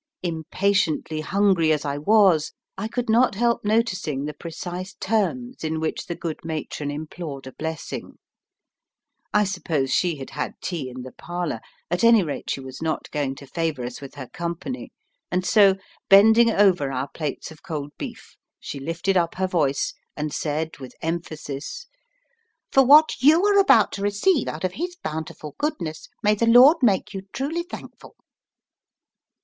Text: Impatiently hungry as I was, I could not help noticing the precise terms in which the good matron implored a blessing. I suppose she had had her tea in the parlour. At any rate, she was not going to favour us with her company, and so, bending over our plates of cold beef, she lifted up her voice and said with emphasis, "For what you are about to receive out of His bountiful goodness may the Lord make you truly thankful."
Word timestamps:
Impatiently 0.23 1.21
hungry 1.21 1.71
as 1.71 1.85
I 1.85 1.99
was, 1.99 2.53
I 2.75 2.87
could 2.87 3.07
not 3.07 3.35
help 3.35 3.63
noticing 3.63 4.25
the 4.25 4.33
precise 4.33 4.95
terms 4.95 5.63
in 5.63 5.79
which 5.79 6.07
the 6.07 6.15
good 6.15 6.39
matron 6.43 6.89
implored 6.89 7.45
a 7.45 7.51
blessing. 7.51 8.17
I 9.31 9.43
suppose 9.43 9.93
she 9.93 10.15
had 10.15 10.31
had 10.31 10.53
her 10.53 10.57
tea 10.59 10.89
in 10.89 11.03
the 11.03 11.11
parlour. 11.11 11.61
At 11.91 12.03
any 12.03 12.23
rate, 12.23 12.49
she 12.49 12.59
was 12.59 12.81
not 12.81 13.11
going 13.11 13.35
to 13.35 13.45
favour 13.45 13.85
us 13.85 14.01
with 14.01 14.15
her 14.15 14.25
company, 14.27 14.91
and 15.31 15.45
so, 15.45 15.75
bending 16.09 16.49
over 16.49 16.91
our 16.91 17.09
plates 17.09 17.51
of 17.51 17.61
cold 17.61 17.91
beef, 17.99 18.35
she 18.59 18.79
lifted 18.79 19.15
up 19.17 19.35
her 19.35 19.45
voice 19.45 19.93
and 20.17 20.33
said 20.33 20.79
with 20.79 20.95
emphasis, 21.03 21.85
"For 22.71 22.83
what 22.83 23.21
you 23.21 23.45
are 23.45 23.59
about 23.59 23.91
to 23.91 24.01
receive 24.01 24.47
out 24.47 24.63
of 24.63 24.73
His 24.73 24.95
bountiful 25.03 25.53
goodness 25.59 26.09
may 26.23 26.33
the 26.33 26.47
Lord 26.47 26.77
make 26.81 27.13
you 27.13 27.21
truly 27.33 27.61
thankful." 27.61 28.15